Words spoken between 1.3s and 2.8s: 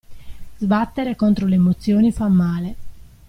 le emozioni fa male.